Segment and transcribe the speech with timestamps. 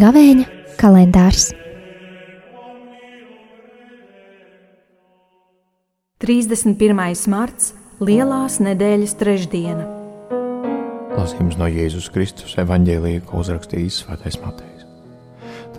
[0.00, 0.46] Gavēņa
[0.80, 1.50] kalendārs
[6.20, 7.28] 31.
[7.32, 7.72] marts-
[8.06, 9.86] Lielās nedēļas trešdiena.
[11.16, 14.69] Lasījums no Jēzus Kristus evanģēlīja, ko uzrakstījis Svētais Matejs.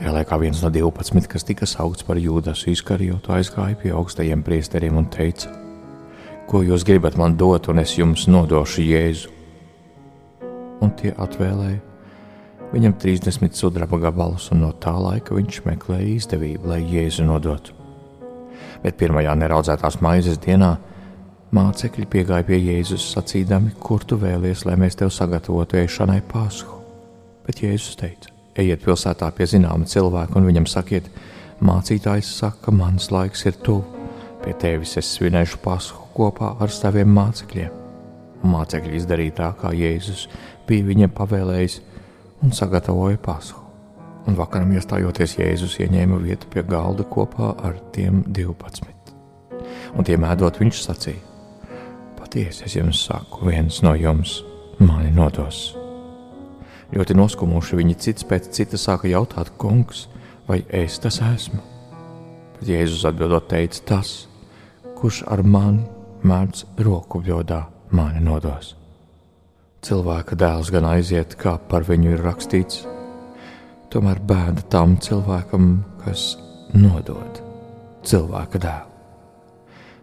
[0.00, 4.96] Tajā laikā viens no 12, kas tika saukts par Jūdas izkarjotu, aizgāja pie augstajiem priesteriem
[4.96, 5.50] un teica:
[6.48, 9.34] Ko jūs gribat man dot, un es jums nodošu Jēzu?
[10.80, 11.82] Un tie atvēlēja
[12.72, 17.76] viņam 30 sudraba gabalus, un no tā laika viņš meklēja izdevību, lai Jēzu nodotu.
[18.80, 20.78] Bet pirmajā neraudzētās maizes dienā
[21.52, 26.80] Mācekļi piegāja pie Jēzus sacīdami, kur tu vēlies, lai mēs tev sagatavotu ēšanai pasku.
[27.44, 31.06] Bet Jēzus teica: Ejiet pilsētā pie zināma cilvēka un viņam sakiet,
[31.64, 33.84] mācītājs saka, mans laiks ir tuvu,
[34.44, 37.78] pie tevis es svinēšu pasku kopā ar saviem mācekļiem.
[38.50, 40.26] Mācekļi izdarīja tā, kā Jēzus
[40.68, 41.80] bija viņiem pavēlējis,
[42.44, 43.60] un sagatavoja pasku.
[44.28, 49.16] Un vakaram iestājoties Jēzus ieņēma vietu pie galda kopā ar tiem 12.
[49.96, 51.24] Un tiem ēdot, viņš sacīja:
[52.20, 54.40] Patiesi es jums saku, viens no jums
[54.78, 55.79] mani nodos.
[56.90, 60.08] Ļoti noskumuši viņi cits pēc cita sāka jautāt, kungs,
[60.48, 61.60] vai es tas esmu?
[62.58, 64.10] Bet Jēzus atbildot teica, tas,
[64.98, 65.86] kurš ar mani
[66.26, 67.62] mēdz roku bļodā,
[67.94, 68.74] mani nodos.
[69.86, 72.82] Cilvēka dēls gan aiziet, kā par viņu ir rakstīts,
[73.94, 75.72] tomēr bēda tam cilvēkam,
[76.04, 76.34] kas
[76.74, 77.40] nodod
[78.04, 78.86] cilvēka dēlu.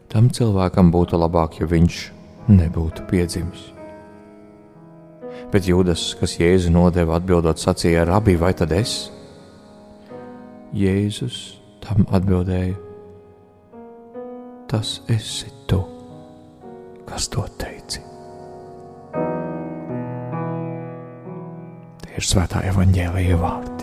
[0.08, 2.04] Tam cilvēkam būtu labāk, ja viņš
[2.48, 3.77] nebūtu piedzimis.
[5.52, 8.98] Bet Jūdas, kas Jēzu nodeva, atbildot, sacīja: Rabbi, vai tad es?
[10.76, 11.38] Jēzus
[11.86, 12.76] tam atbildēja:
[14.68, 15.80] Tas esi tu,
[17.08, 18.04] kas to teici.
[22.04, 23.78] Tie ir svētā evaņģēlīja vārdi.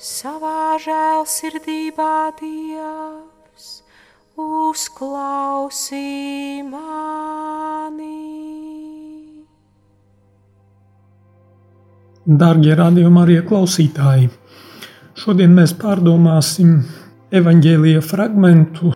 [0.00, 3.19] savā žēlsirdībā Dievs
[4.70, 6.04] uzklausī
[6.66, 8.18] mani.
[12.30, 14.30] Darbie radījumi arī klausītāji,
[15.18, 16.78] šodien mēs pārdomāsim
[17.34, 18.92] evaņģēlīja fragmentu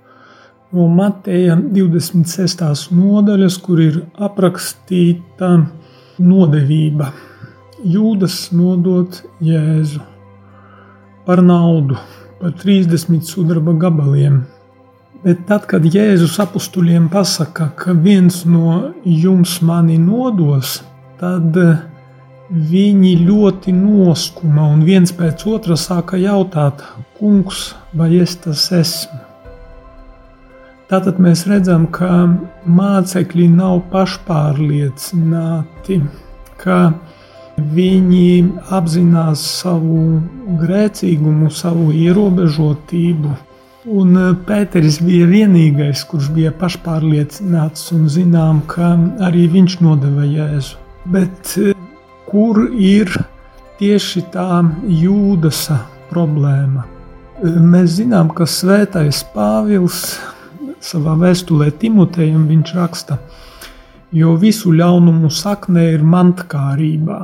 [0.75, 2.91] no Mateja 26.
[2.95, 5.51] nodaļas, kur ir aprakstīta
[6.19, 7.13] nodevība.
[7.85, 10.01] Jūdas nodot Jēzu
[11.27, 11.99] par naudu,
[12.41, 14.43] par 30 sudraba gabaliem.
[15.23, 20.81] Bet tad, kad Jēzus apstuļiem pasaka, ka viens no jums mani nodos,
[21.21, 21.79] tad eh,
[22.51, 26.83] viņi ļoti noskuma un viens pēc otra sāka jautāt,
[27.21, 29.23] kungs, vai es tas esmu?
[30.91, 32.27] Tātad mēs redzam, ka
[32.69, 36.03] mācekļi nav pašpārliecināti,
[36.61, 36.79] ka
[37.55, 39.99] Viņi apzinās savu
[40.59, 43.35] grēcīgumu, savu ierobežotību.
[43.85, 48.95] Un eh, Pēteris bija vienīgais, kurš bija pašpārliecināts un zinām, ka
[49.27, 50.79] arī viņš nodeva Jēzu.
[51.13, 51.75] Bet eh,
[52.25, 53.13] kur ir
[53.77, 56.87] tieši tā jūdasa problēma?
[57.45, 60.17] Eh, mēs zinām, ka svētais Pāvils
[60.81, 63.19] savā vēstulē Timotejam viņš raksta,
[64.17, 67.21] jo visu ļaunumu sakne ir mantkārībā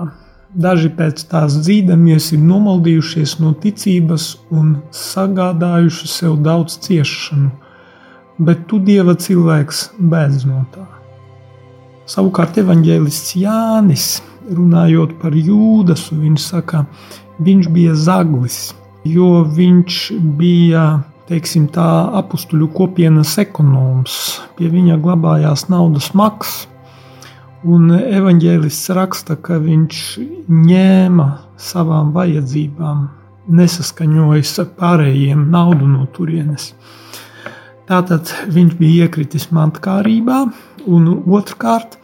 [0.50, 7.53] Daži pēc tās dzīdamies ir nomaldījušies no ticības un sagādājuši sev daudz ciešanu,
[8.43, 10.88] bet tu, Dieva cilvēks, bēdz no tā.
[12.11, 14.09] Savukārt evanģēlists Jānis,
[14.50, 16.82] runājot par Jūdasu, viņš saka,
[17.38, 18.59] viņš bija zaglis,
[19.06, 20.00] jo viņš
[20.41, 20.88] bija
[21.31, 21.87] teiksim, tā
[22.19, 24.41] apstuļu kopienas ekonoms.
[24.59, 26.67] Pie viņa glabājās naudas maksas,
[27.60, 29.97] Un evanģēlists raksta, ka viņš
[30.48, 31.26] ņēma
[31.60, 33.02] savām vajadzībām,
[33.52, 36.70] nesaskaņojas ar pārējiem naudu no turienes.
[37.84, 40.38] Tātad viņš bija iekritis mantkārībā,
[40.88, 41.99] un otrkārt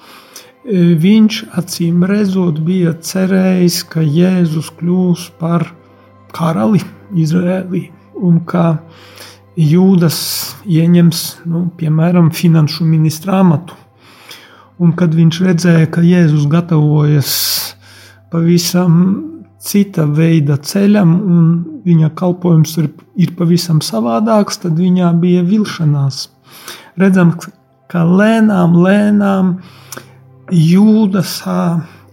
[0.67, 5.71] viņš acīm redzot bija cerējis, ka Jēzus kļūs par
[6.37, 6.83] karali
[7.17, 7.87] Izrēlī
[8.21, 8.83] un ka
[9.57, 10.21] Jūdas
[10.69, 13.86] ieņems, nu, piemēram, finanšu ministra amatu.
[14.83, 17.33] Un kad viņš redzēja, ka Jēzus gatavojas
[18.33, 18.97] pavisam
[19.67, 21.47] cita veida ceļam, un
[21.87, 26.27] viņa kalpojums ir, ir pavisam savādāks, tad viņā bija vilšanās.
[27.01, 27.33] Redzam,
[27.91, 29.57] ka lēnām, lēnām
[30.53, 31.39] jūdas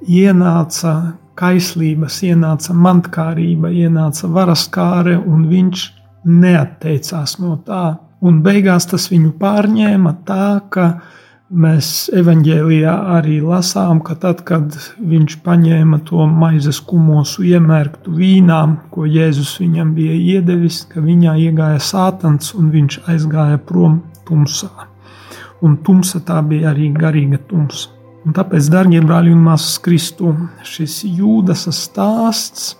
[0.08, 0.94] ienāca
[1.40, 5.86] kaislības, ienāca mantkārība, ienāca varaskāre, un viņš
[6.30, 7.86] neatteicās no tā.
[8.24, 10.88] Un beigās tas viņu pārņēma tā, ka
[11.54, 18.62] mēs evanģēlijā arī lasām, ka tad, kad viņš paņēma to maizes kumosu iemērktu vīnā,
[18.94, 24.72] ko Jēzus viņam bija iedevis, ka viņā iegāja sātans un viņš aizgāja prom tumsā.
[25.64, 27.92] Un tumsa tā bija arī garīga tumsa.
[28.24, 30.32] Un tāpēc, darbie brāļi un māsas Kristu,
[30.64, 32.72] šis jūdas stāsts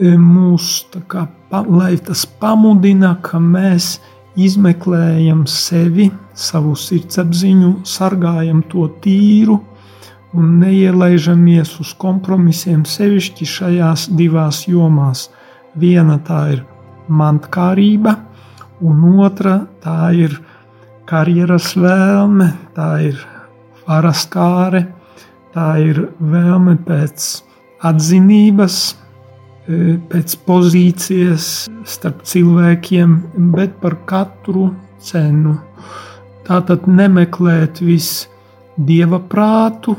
[0.00, 1.26] e, mūs kā,
[1.68, 3.98] lai tas pamudina, ka mēs
[4.40, 9.60] izmeklējam sevi, savu sirdsapziņu, sargājam to tīru
[10.34, 15.28] un neielaižamies uz kompromisiem sevišķi šajās divās jomās.
[15.78, 16.64] Viena tā ir
[17.08, 18.16] mantkārība,
[18.82, 20.36] un otra tā ir
[21.08, 23.22] karjeras vēlme, tā ir
[23.84, 24.86] paraskāre,
[25.54, 27.26] tā ir vēlme pēc
[27.84, 28.78] atzinības,
[29.68, 31.50] e, pēc pozīcijas
[31.86, 33.18] starp cilvēkiem,
[33.54, 34.72] bet par katru
[35.04, 35.58] cenu.
[36.44, 38.28] Tātad nemeklēt visu
[38.76, 39.94] dieva prātu,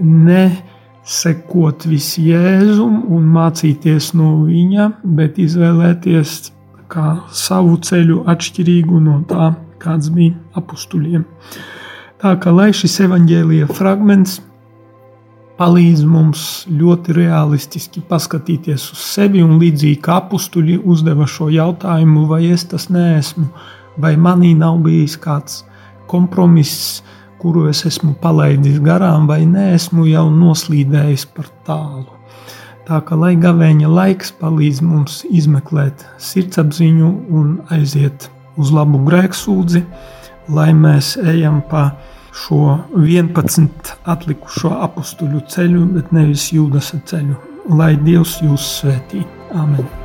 [0.00, 0.44] ne
[1.04, 6.52] sekot visu jēzumu un mācīties no viņa, bet izvēlēties
[7.32, 11.24] savu ceļu atšķirīgu no tā, kāds bija apstuļiem.
[12.22, 14.38] Tā kā lai šis evaņģēlīja fragments
[15.58, 22.44] palīdz mums ļoti realistiski paskatīties uz sevi un līdzīgi kā apstuļi uzdeva šo jautājumu, vai
[22.52, 23.48] es tas neesmu,
[24.00, 25.62] vai manī nav bijis kāds
[26.10, 27.02] kompromiss,
[27.42, 32.10] kuru es esmu palaidis garām, vai neesmu jau noslīdējis par tālu.
[32.86, 38.26] Tā kā lai gavēņa laiks palīdz mums izmeklēt sirdsapziņu un aiziet
[38.58, 39.84] uz labu grēksūdzi,
[40.50, 41.92] lai mēs ejam pa
[42.32, 47.38] šo 11 atlikušo apstuļu ceļu, bet nevis jūdas ceļu.
[47.78, 49.22] Lai Dievs jūs svētī.
[49.54, 50.01] Amen!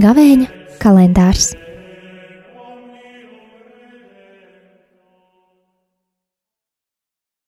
[0.00, 0.46] Gavēņa
[0.80, 1.50] kalendārs